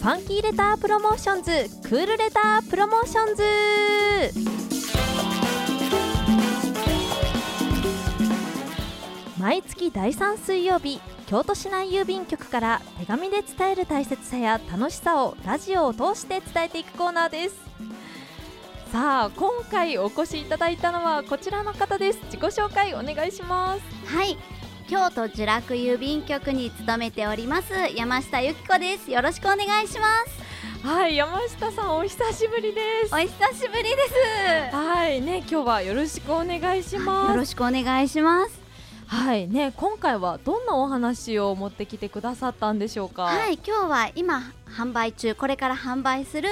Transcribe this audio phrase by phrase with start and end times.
[0.00, 1.50] Funky letter promotions
[1.82, 3.42] Cool letter promotions。
[9.38, 17.56] 毎月第3水曜日京都市内郵便局から手紙で伝える大切さや楽しさをラジオを通して伝えていくコーナーです。
[18.90, 22.20] さあ今回お越しいただいたのはこちらの方です。
[22.24, 23.82] 自己紹介お願いします。
[24.06, 24.38] はい
[24.90, 29.08] 京都聚楽郵便局に勤めております山下由紀子です。
[29.08, 30.06] よろしくお願いしま
[30.82, 30.84] す。
[30.84, 33.14] はい山下さんお久しぶりです。
[33.14, 33.90] お久しぶりで
[34.70, 34.74] す。
[34.74, 37.30] はいね今日はよろしくお願いします。
[37.30, 38.60] よろしくお願いします。
[39.06, 43.26] はいね今回はどんなお話を持ってきてくださったんでしょうか？
[43.26, 46.48] はい今日は今販売中これから販売する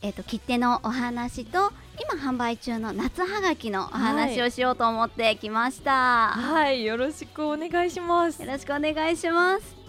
[0.00, 6.28] えっ、ー、と切手のお話と今販売中の夏はがきのお話をしようと思ってきました。
[6.30, 8.42] はい、よろしくお願いします。
[8.42, 9.84] よろしくお願いします。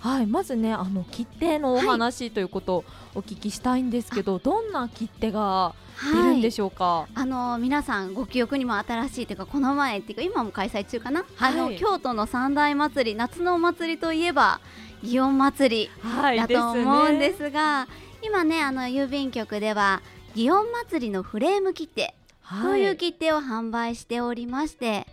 [0.00, 2.84] はいまずねあの切手のお話ということを
[3.14, 14.60] お聞きしたいんですけど、はい、どんな切手が出るんでしょうか、はい、あの皆さんご記憶にも新しいというかこの前っていうか今も開催中かな、はい、あの京都の三大祭り夏のお祭りといえば
[15.04, 15.90] 祇園祭り
[16.36, 17.90] だと思うんですが、ね、
[18.22, 20.00] 今ねあの郵便局では
[20.34, 22.14] 祇園祭のフレーム切手。
[22.62, 22.88] とい。
[22.90, 25.06] う切手を販売しておりまして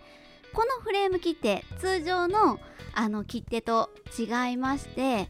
[0.54, 2.60] このフレーム切手通常の
[2.94, 5.30] あの切手と違いまして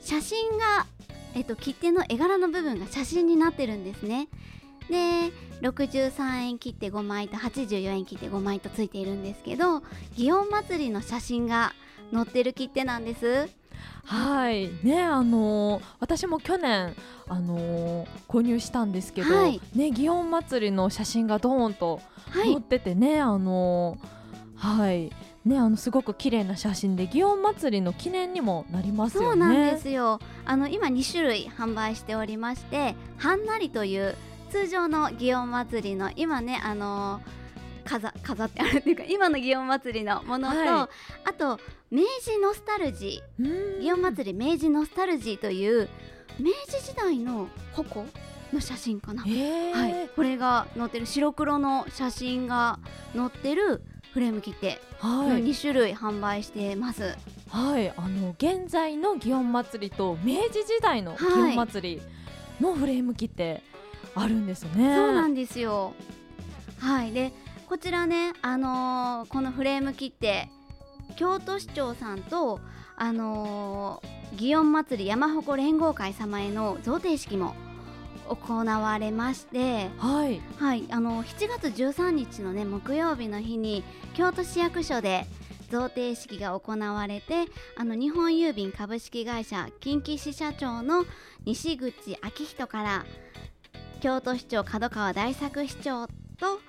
[0.00, 0.86] 写真が、
[1.34, 4.28] えっと、切手の絵柄の部分が写真になってるんですね。
[4.90, 5.32] で
[5.62, 9.78] 63円切手5枚と84円切手5枚とついているんですけど
[10.16, 11.72] 祇園祭の写真が
[12.12, 13.48] 載ってる切手なんです
[14.04, 16.94] はいねあのー、私も去年
[17.28, 22.00] あのー、購入したんですけど、はい、ね祇園祭の写真がドーンと
[22.32, 25.10] 載っててね、はい、あのー、はい
[25.44, 29.26] ねあのすごく綺麗な写真で祇園祭の記念にもなりますよね。
[29.28, 30.20] そうなんですよ。
[30.44, 34.16] あの今2種類販売しておりまして、はんなりという
[34.50, 37.45] 通常の祇園祭の今ねあのー
[37.86, 40.68] 飾飾ってあるっていうか今の祇園祭のものと、はい、
[41.28, 41.58] あと
[41.90, 43.80] 明治ノスタルジー。
[43.80, 45.88] 祇園祭明治ノスタルジーという
[46.38, 48.06] 明治時代の矛
[48.52, 52.78] の写真かな、はい、これが載ってる白黒の写真が
[53.14, 53.82] 載ってる
[54.12, 57.16] フレーム切手の2種類販売してます。
[57.50, 62.00] はい、あの現在の祇園祭と明治時代の祇園祭
[62.60, 63.62] のフレーム切手
[64.14, 64.96] あるんですね。
[64.96, 65.92] そうなんですよ。
[66.78, 67.32] はい、で
[67.68, 70.48] こちらね、あのー、このフレーム切手
[71.16, 72.60] 京都市長さんと、
[72.96, 77.56] あのー、祇園祭山鉾連合会様への贈呈式も
[78.28, 83.82] 行われまして、はい、はい、あの7月13日のね木曜日の日に
[84.14, 85.26] 京都市役所で
[85.70, 87.46] 贈呈式が行われて
[87.76, 91.04] あの日本郵便株式会社近畿支社長の
[91.44, 93.06] 西口昭人から
[94.00, 96.60] 京都市長角川大作市長と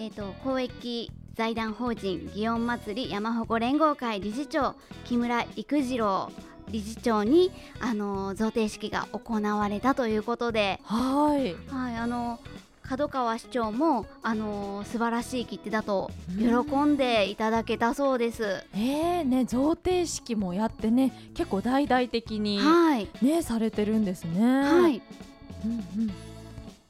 [0.00, 4.74] えーと、公益財団法人祇園祭山鉾連合会理事長
[5.04, 6.32] 木村育次郎
[6.70, 12.40] 理事長にあの贈呈式が行われたということではい、はい、あの
[12.82, 18.64] 角川市長もあの素晴らしい切手だと喜んでいただけたそうです。
[18.72, 24.62] えーね贈呈式もやってね結構大々的にね、はい、されてるんですね。
[24.62, 25.02] はい。
[25.66, 26.29] うんうん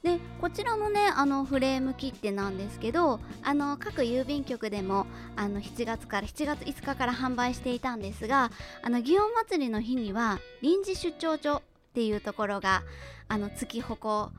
[0.02, 5.06] でこちらのねあのフレーム切手なんですけどあの各郵便局でも
[5.36, 8.50] あの7月から7月5日から販売していたんですが
[8.82, 11.62] あの祇園祭の日には臨時出張所っ
[11.92, 12.82] ていうところが
[13.28, 14.32] あの月鉾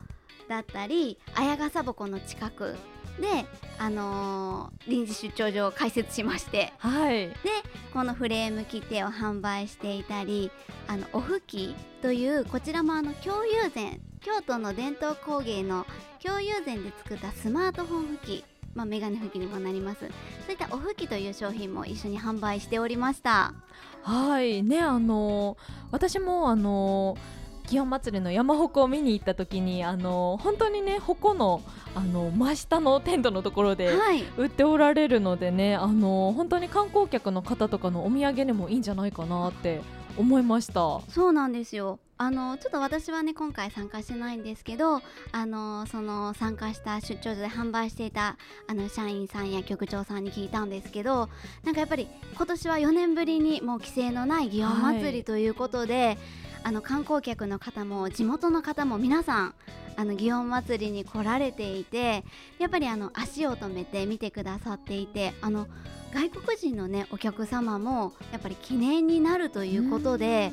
[0.48, 2.76] だったり綾笠鉾の近く
[3.20, 3.44] で、
[3.78, 7.34] あのー、臨時出張所を開設しまして、はい、で
[7.92, 10.50] このフレーム切手を販売していたり
[10.88, 15.84] あのお吹きというこちらもあの京友禅京都の伝統工芸の
[16.20, 18.44] 京友禅で作ったスマートフォン拭き
[18.74, 20.00] まあ、メガネ拭きにもなります。
[20.00, 20.06] そ
[20.48, 23.52] ういったお拭きという商品も一緒に販売しておりました。
[24.02, 24.62] はい。
[24.62, 31.60] ねあのー、私もあのー、祇園祭の山鉾を見に行った時にあのー、本当にね鉾の
[31.94, 33.90] あの真下のテントのところで
[34.38, 39.82] 売っておられるのでね、はい、あの本当に観光客の方とかのお土産にもいいんじゃないかなって
[40.16, 41.00] 思いました。
[41.10, 45.02] そうなんですよあのちょっと私はね今回参加してないんですけど
[45.32, 48.36] あのその参加した出張所で販売していた
[48.68, 51.28] あの社員さんや局長さんに聞いたんですけど
[51.64, 56.18] なんかやっぱり今年は4年ぶりにもう規制のない祇園祭りということで、はい、
[56.62, 59.54] あの観光客の方も地元の方も皆さん
[59.96, 62.22] あの祇園祭に来られていて
[62.60, 65.66] やっぱりあの足を止めて見てくださっていてあの
[66.14, 70.52] 外国人のねお客様もやっぱり記念になるということで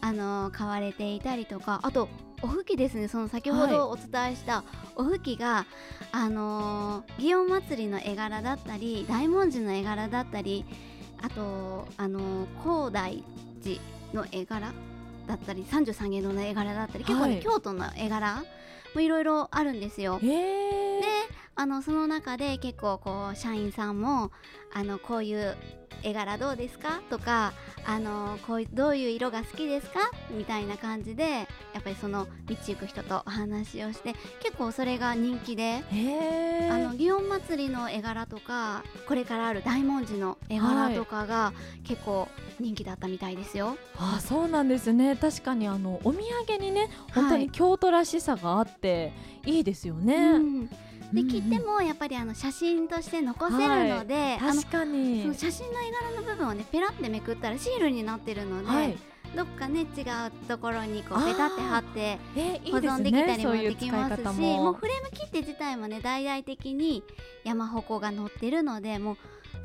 [0.00, 2.08] あの買われていたりとかあと
[2.42, 3.08] お吹きですね。
[3.08, 4.64] その先ほどお伝えした
[4.96, 5.66] お吹きが、はい、
[6.12, 10.64] あのー、祇園祭の絵柄だったり大文字の絵柄だったり
[11.20, 13.22] あとあのー、高大
[13.62, 13.80] 寺
[14.14, 14.72] の絵柄
[15.26, 18.42] だったり三十三間堂の絵柄だったり結構ね、はい、京都の絵柄
[18.94, 20.18] もいろいろあるんですよ。
[20.20, 20.28] で
[21.60, 24.30] あのその中で結構こう社員さんも
[24.72, 25.54] あのこういう
[26.02, 27.02] 絵柄どうですか？
[27.10, 27.52] とか
[27.84, 30.10] あのこうどういう色が好きですか？
[30.30, 31.44] みたいな感じでや
[31.80, 35.84] っぱりその道行く人とお話をして結構それが人気で
[36.70, 41.52] あの祇園祭の絵柄とかこれからある大文字の絵柄とかが
[41.84, 42.26] 結構
[42.58, 43.66] 人気だったみたいですよ。
[43.66, 43.76] はい、
[44.16, 45.14] あそうなんですね。
[45.14, 49.12] 確かにあのお土産にね本当に京都らしさがあって
[49.44, 50.16] いいですよね。
[50.16, 50.70] うん
[51.12, 55.22] で切ってもやっぱりあの写真として残せるので、はい、確かに。
[55.22, 58.96] その写真の絵柄の部分をねペラってめくったらシールになってるので、はい、
[59.36, 59.86] どっかね違う
[60.48, 62.18] ところにこうペタって貼って
[62.70, 64.70] 保存できたりもできますし、ね、も。
[64.72, 67.02] うフレーム切手自体もね大々的に
[67.44, 69.16] 山鉾が載ってるのでもう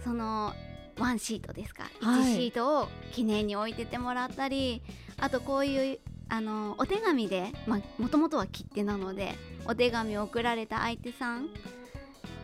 [0.04, 0.54] その
[1.00, 4.82] ワンシートですか、はい、1シートを記念に置いててもらったり
[5.18, 7.51] あとこういうあのお手紙で
[7.98, 9.36] もともとは切手なので
[9.66, 11.44] お手紙を送られた相手さん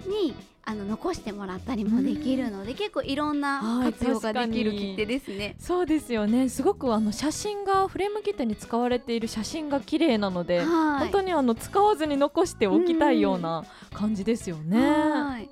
[0.08, 5.56] にあの残してもらったりもできるので、結構いろんな活用ができる切手ですね。
[5.60, 6.50] そうですよね。
[6.50, 14.80] すごくあの写真がフレーム切手に使われている写真が綺麗なので、本当にあの使わずに残しておきたいような感じですよね。
[14.80, 15.50] はい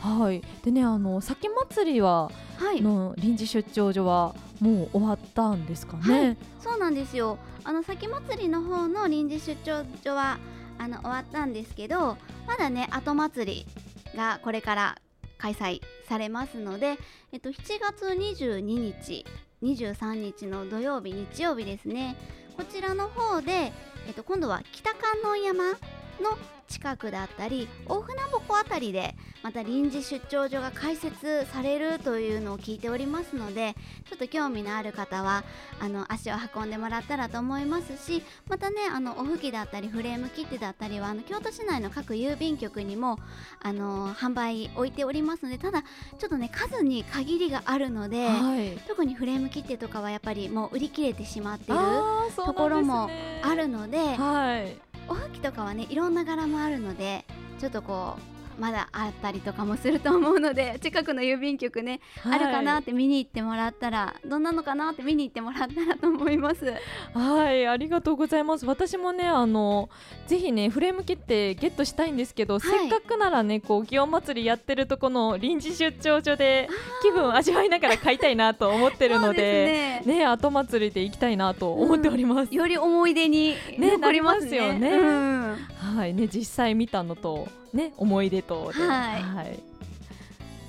[0.00, 0.42] はい。
[0.62, 6.20] でねあの先祭りは、はい、の臨時出張所はもう終わったんですかね？
[6.20, 7.38] はい、そうなんですよ。
[7.64, 10.38] あの先祭りの方の臨時出張所は
[10.78, 12.16] あの終わったんですけど、
[12.46, 14.98] まだね後祭りがこれから
[15.36, 16.96] 開催されますので、
[17.32, 19.26] えっと7月22日、
[19.62, 22.16] 23日の土曜日、日曜日ですね。
[22.56, 23.72] こちらの方で、
[24.06, 25.64] えっと今度は北観音山
[26.20, 26.36] の
[26.68, 33.74] 近くだったり大船鉾あたりでまた臨時出張所が開設されるというのを聞いておりますので
[34.08, 35.44] ちょっと興味のある方は
[35.80, 43.18] あの足を運んでもらったらと思いますしまたねあのお吹きだったりフレーム切手だったりはあの京都市内の各郵便局にも
[43.62, 51.78] あの販売置いておりますのでただちょっとね数に限りがあるので、はい、特にフレーム切手とかはやっぱりもう売り切れてしまってる
[52.36, 53.08] ところも
[53.42, 53.98] あるので。
[54.16, 57.24] はいおはきとかはねいろんな柄もあるので
[57.58, 66.74] ちょっとこうまだあったりとかもすると思うので 近くの郵便局ね、はい、あるかなって見に行ってもらったらどんなのかなって見に行ってもらったらと思います。
[67.14, 68.66] はいありがとうございます。
[68.66, 69.88] 私もねあの
[70.26, 76.68] ぜひねフレーム切ってゲットしたいんですけど、はい、せっかくならねこう祇園祭りやってるとこの臨時出張所で
[77.02, 80.18] 気分味わいながら買いたいなと思ってるのでね。
[80.18, 85.56] ね後祭りで行きたいなと思っております、うん、より思い出に残りますよね、うん、
[85.96, 89.60] はいね実際見たのとね思い出とで、はい、はい。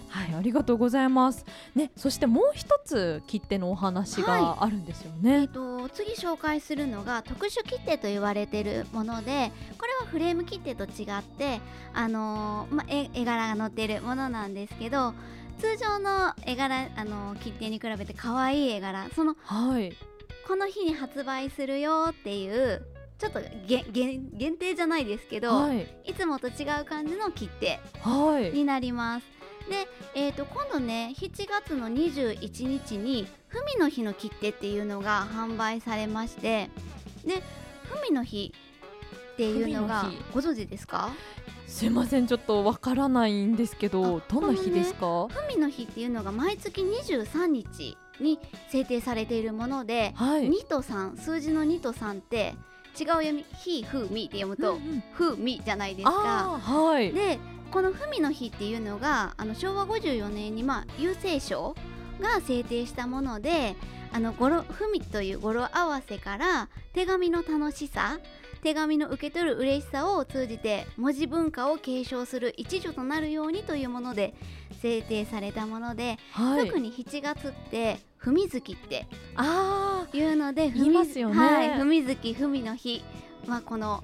[0.10, 1.46] はい、ありがとうございます。
[1.76, 5.32] ね、そしてもう一つ切手のお話があるんですよね。
[5.32, 11.62] はい、えっ、と次紹介するのが特殊切手と言われているもので、これはフレーム切手と違って、
[11.94, 15.14] あのー、ま絵絵柄が載っているものなんですけど、
[15.60, 19.94] 通常の絵柄あのー、切手に比べて可愛い絵柄、その、はい、
[20.48, 22.84] この日に発売するよっていう
[23.20, 27.80] ちょっと限定じゃないですけど、はい、いつもと違う感じの切手
[28.54, 29.26] になります。
[29.68, 36.70] はい、で、えー、と今度ね7月の21日にふみの日の切手っていうのが販売されまして
[37.26, 37.44] で
[37.84, 38.54] ふみの日
[39.34, 41.12] っていうのがご存知ですか？
[41.68, 45.28] すいませんちょっとわからないんですけどどんな日ですか？
[45.30, 52.56] ふみ、の日っていうのが毎月23日に制定されているもので、はい、2と3数字の2と3って
[52.98, 54.80] 違う読み「ひ」「ふ」「み」って読むと
[55.14, 56.60] 「ふ」「み」じゃないですか。
[56.62, 57.40] はい、で
[57.72, 61.76] この「ふみの日」っていうのがあの昭和54年に、まあ、郵政省
[62.20, 63.76] が制定したもので
[64.12, 68.20] あの語呂ふみという語呂合わせから手紙の楽しさ
[68.62, 74.34] 手紙の受け取る嬉しさを通じて文字文化を継承する一助となるようにというもので
[74.82, 83.04] 制定されたもので、はい、特に7月ってふみ月ってあいうのでふみますよね、はい、ふみ月ふみの日。
[83.48, 84.04] まあこの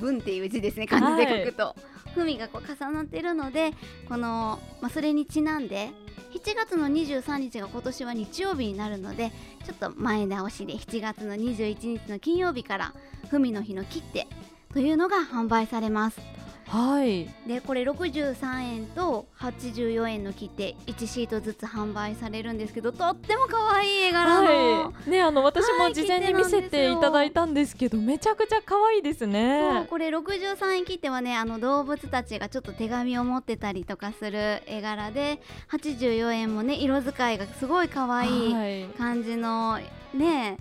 [0.00, 1.74] 文っていう字ですね漢字で書くと、は
[2.06, 3.72] い、ふみがこう重なってるので
[4.08, 5.90] この、まあ、それにちなんで
[6.38, 9.32] 7月の23日が今年は日曜日になるので
[9.66, 12.94] ちょっと前倒しで7月の21日の金曜日から
[13.28, 14.28] ふみの日の切手
[14.72, 16.20] というのが販売されます。
[16.68, 29.60] はい、でこれ63円と84円の切手1シートずつ販売されるんですけどとっても可愛い絵柄の、はい、ねあの私も事前に見せていただいたんですけど、はい、めちゃくちゃ可愛いですね。
[29.78, 39.78] そうこれ63円切手はねあの動物たちがちょっと手紙を持ってたりとかする絵柄で84円もね色使いがすごい可愛い感じの
[40.12, 40.58] ね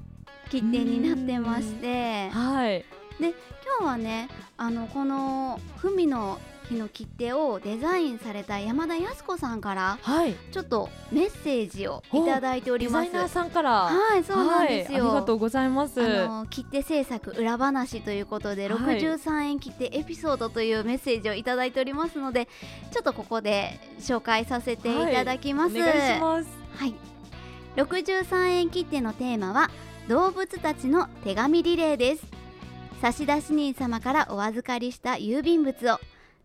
[0.50, 2.30] 切手になってまして。
[2.30, 3.30] はいで
[3.80, 13.06] 今日はねあのこの文の日の切手をデザインされた山田康子さんから、はい、ちょっとメッセージをいただいております。
[13.06, 13.72] デザイナーさんから。
[13.86, 16.02] はいそうなんですよ、はい、ありがとうございます。
[16.02, 22.48] あの切手制作裏話ということで、はい、63円切手エピソードというメッセージをいただいておりますので
[22.92, 26.50] ちょっとここで紹介させていただきます、はい、お願いします。
[26.76, 26.94] はい。
[27.78, 29.70] 63円切手のテーマは
[30.10, 32.24] 動物たちの手紙リレーです
[33.02, 36.00] 差出人様からお預かりした郵便物を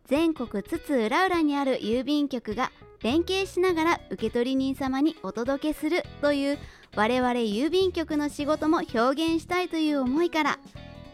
[0.06, 2.70] 全国津々浦々にある郵便局が
[3.02, 6.58] 連携しながら受取人様にお届けするという
[6.94, 10.58] 我々郵便局の仕事も表現したいという思いから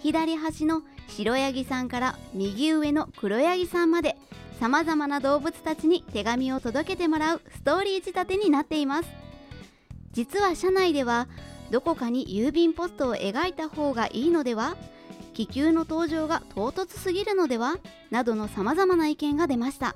[0.01, 4.17] 左端の白ヤギさんから右上の黒ヤギさんまで
[4.59, 9.09] さまざまな動物たちに手紙を届けてもらうストーリー仕立てになっています。
[10.11, 11.29] 実は社内では
[11.71, 14.77] どこかに郵便ポストを描いた方がいいのでは？
[15.39, 17.77] 気球の登場が唐突すぎるのでは？
[18.11, 19.95] などのさまざまな意見が出ました。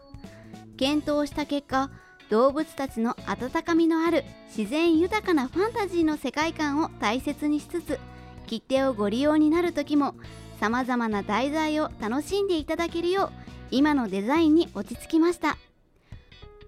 [0.76, 1.90] 検討した結果
[2.30, 4.22] 動物たちの温かみのある
[4.56, 7.99] 自然豊かなファンタジーの世界観を大切にしつつ
[8.46, 10.14] 切手をご利用になる時も
[10.61, 13.30] さまざまな題材を楽しんでいただけるよう
[13.72, 15.58] 今のデザインに落ち着きました。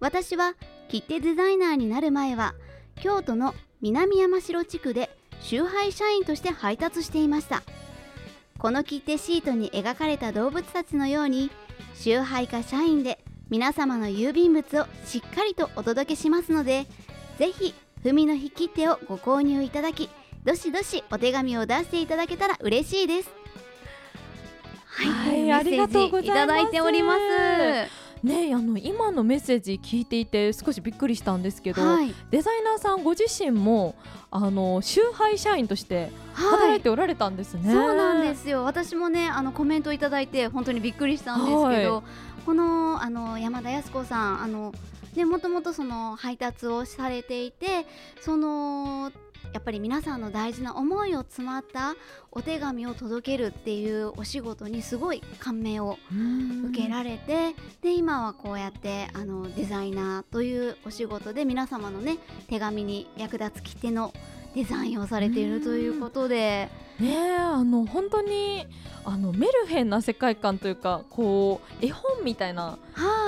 [0.00, 0.54] 私は
[0.88, 2.54] 切手デザイナーになる前は
[2.96, 7.62] 京都の南山城地区で集配社員として配達していました。
[8.58, 11.50] この切手シートに描かれた動物たちのように
[11.94, 13.18] 集配か社員で
[13.50, 16.86] 皆様の郵便物をしっかりとお届けしますので
[17.38, 20.08] ぜひ文の日切手をご購入いただき
[20.44, 23.30] どしどしお手紙を出していただけたら嬉しいです。
[24.86, 26.26] はい、はい、ありがとうございます。
[26.26, 33.94] いただいておりますねあの今のメッセージ聞いていて少しびっくりしたんですけど、はい、デザイナーさんご自身も
[34.30, 38.64] あの集配社員として働いておられたんですね、はい、そうなんですよ。
[38.64, 41.82] 私もねあのコメントいただいて本当にびっくりしたんですけど、はい、
[42.44, 44.72] このあの山田康子さんあの
[45.14, 47.86] でもともとその配達をされていて
[48.20, 49.12] その
[49.54, 51.94] やっぱり皆さんの大事な思いを詰まった
[52.32, 55.96] お手紙を届けるっていうお仕事にすごい感銘を
[56.70, 62.18] 受けられてで今はこうやってあのデザイナーというお仕事で皆様のね
[62.48, 64.12] 手紙に役立つ切手の
[64.56, 66.68] デザインをされているということで。
[67.00, 68.68] ねあの本当に
[69.06, 72.78] あのメルヘンな世界観というかこう絵本みたいな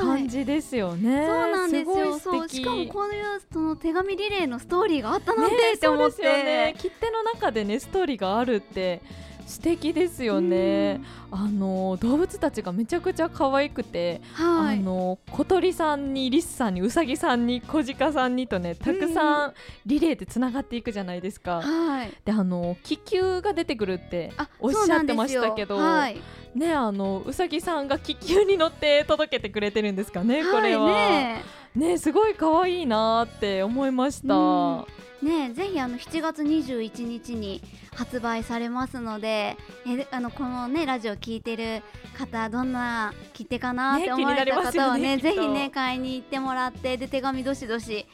[0.00, 1.26] 感じですよね。
[1.26, 2.18] そうなんですよ。
[2.18, 9.02] そうしかもこういうその手紙リレーのストーリーがあったなんて、って思って、ね、切手の中でねストーリーがあるって
[9.46, 11.00] 素敵ですよね、
[11.30, 19.54] うん、あの動物たちがめちゃくちゃ可愛くて、はい、あの小鳥さんにリスさんにウサギさんに小鹿さんにとねたくさん
[19.86, 26.20] リレーでつながっていくじゃないですか、はい、であの気球が出てくるっておっしゃってましたけど、はい、
[26.54, 31.42] ねあのうさぎさんが気球に乗って届けてくれてるんですかねこれは、ね
[31.76, 34.86] ねすごい可愛いなって思いました。
[35.26, 37.60] ねぜひあの7月21日に
[37.94, 39.56] 発売されますので
[39.86, 41.82] えあのこのねラジオ聞いてる
[42.16, 48.06] 方どんな切手かなって思われた方はね、ね、ぜひね買いに行ってもらってで手紙どしどし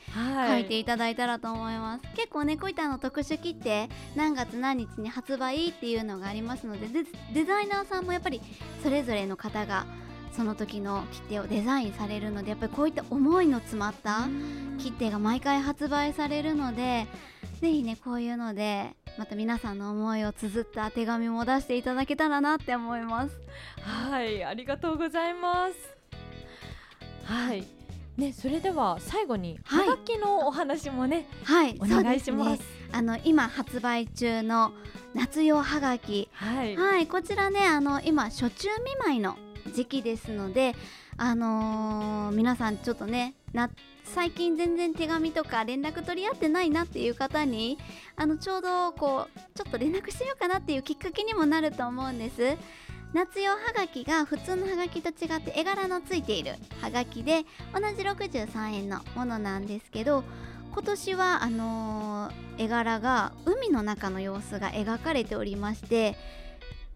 [0.48, 6.86] 書いていただいたらと思います、はい、結構ねこういったの特殊切手何月何日に発売っていうのがありますので
[7.34, 8.40] デザイナーさんもやっぱり
[8.82, 9.84] それぞれの方が
[10.32, 14.28] その時の切手をデザインされるのでやっぱりこういった思いの詰まった
[14.78, 17.06] 切手が毎回発売されるので
[17.60, 23.38] ぜひねこういうのでまた皆さんの思いを綴った手紙も出していただけたらなって思います。
[23.80, 25.74] はいありがとうございます。
[27.24, 27.66] はい。
[28.16, 32.58] ね、それでは最後にはがきのお話もね、はい、お願いします。
[32.58, 34.72] すね、あの今発売中の
[35.14, 39.36] 夏用はがき、はい、はい、こちらねあの今初中見舞いの
[39.72, 40.74] 時期ですので、
[41.16, 43.70] あのー、皆さんちょっとねな
[44.04, 47.78] 最近全然手紙とか連絡取り合ってないなっていう方に
[48.16, 52.56] あのちょうどこうちょっと連絡しようかなっていうきっかけにもなると思うんです。
[53.12, 60.24] 夏用はがきが普通のはがきと違って絵柄のついているはがきで同じ63円のものなんですけど
[60.72, 66.16] 今年はあのー、絵柄が海の中の様子が描かれておりまして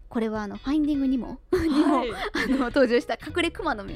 [0.09, 3.95] これはあのファインディングにも、はい、 も、はい、あの登場した隠れ熊の実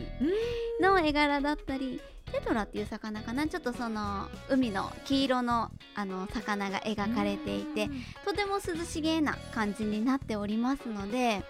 [0.82, 2.02] の絵柄だったり
[2.32, 3.46] テトラっていう魚かな。
[3.48, 7.90] ちょっとその海の黄色のあの魚が描かれていて
[8.26, 11.44] とても涼しげな感じになっておりますので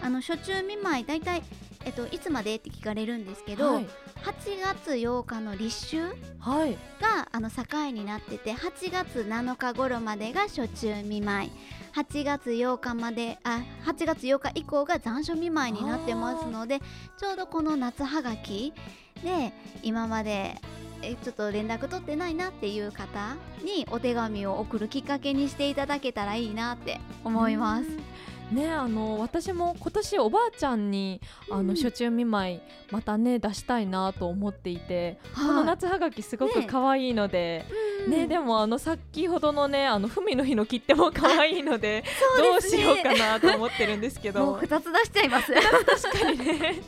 [0.00, 1.42] あの初中見舞い大体
[1.84, 3.88] えっと、いつまでって聞かれるんですけど、はい、8
[4.62, 6.04] 月8日の立秋が、
[6.40, 6.76] はい、
[7.32, 11.50] あの境になってて8月7日頃までが初中見舞い。
[11.94, 16.80] 8月8日まであ8月8日以降が残暑見舞いになってますので
[17.18, 18.72] ちょうどこの夏はがき
[19.24, 20.56] で今まで
[21.02, 27.86] えちょっと連絡取ってないなっていう方にお手紙を送るきっかけにしていただけたらいいなって思います。
[28.52, 37.64] ねあの私も今年おばあちゃんにあの初中見舞いまたね出したいなと思っていて、この夏はがきすごく可愛いので、
[38.08, 42.04] ね、ね、でもあの先ほどのねあの文の日の切手も可愛いので
[42.38, 44.54] どうしようかなと思ってるんですけど。
[44.54, 45.52] 二つ出しちゃいます。
[45.52, 46.82] 確かにね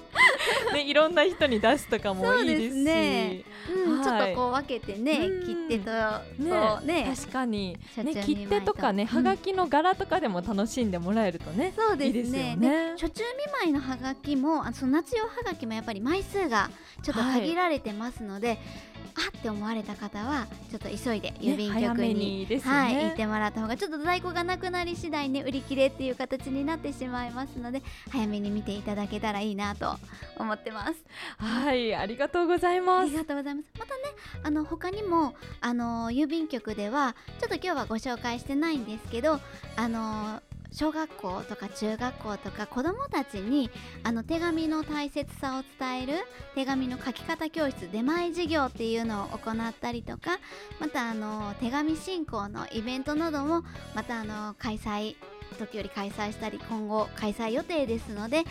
[0.73, 2.85] ねいろんな人に出すとかもいいですし。
[2.85, 5.90] ね、うんはい、ちょっとこう分けてね、切手と
[6.38, 7.14] ねね。
[7.16, 12.56] 確かに、ね、切手とかねはがきの柄とかでも楽しんでもらえるとね、そうですね。
[12.56, 12.90] ね。
[12.92, 16.70] 初中見舞いのはがきもあその夏用はがきもやっぱり枚数が
[17.02, 18.59] ちょっと限られてますので、はい
[19.14, 29.97] あって思われた方はちょっと急いで郵便局に,、ね、はい、行ってもらった方がちょっと在庫がなくなり次第ね売り切れっていう形になってしまいますので早めに見ていただけたらいいなと
[30.37, 31.05] 思ってます。
[31.37, 33.09] はいありがとうございます。
[33.09, 33.69] ありがとうございます。
[33.79, 34.02] またね
[34.43, 39.40] あの他にもあの郵便局ではちょっと今日はご紹介してないんですけど
[39.76, 43.70] あの小学校とか中学校とか子どもたちに
[44.04, 46.12] あの手紙の大切さを伝える
[46.54, 50.38] 手紙の書き方教室出前授業っていうのを行ったりとか
[50.78, 55.16] またあの手紙進行のイベントなどもまたあの開催
[55.57, 58.47] 時より開催したり今後開催予定ですのでぜ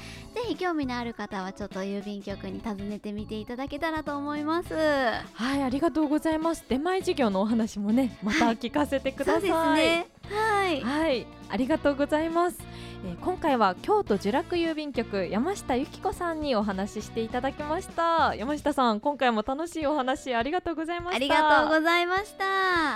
[0.47, 4.73] ひ興味のある方はちょっと郵便局に訪ねてみていただけたらと思います。
[4.73, 6.65] はいありがとうございます。
[6.67, 10.07] 出前授業のお話もね また聞かせてください、はい、ね。
[10.29, 12.59] はい、はい、ありがとうございます、
[13.03, 18.35] えー、今回は京都呪楽郵便局山下由紀子さんにお話ししていただきました。
[18.35, 21.15] 山下さん今回も楽しいお話ありがとうございました。
[21.15, 22.88] ありがとうございました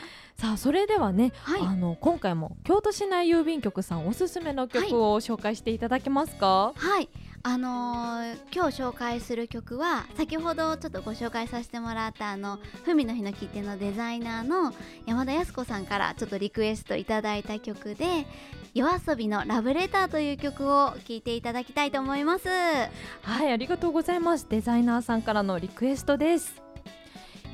[0.44, 6.74] さあそれではね、はい、あの今回も京都市内郵便局さんおすすめの曲を紹介していただけますか？
[6.76, 7.08] はい。
[7.44, 14.74] あのー、今日紹介する曲は先ほどちょっとご紹介させてもらったあの「文の日の切手」のデザイナーの
[15.06, 18.26] 山田康子さんからちょっとリクエストいただいた曲で
[18.76, 22.50] 「夜遊びのラブレター」という曲を聴いていただきたいと思います。
[22.50, 24.48] はいありがとうございます。
[24.50, 26.62] デザイナーさんからのリクエストです。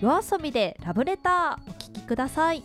[0.02, 2.63] 夜遊びでラブレターお聴きください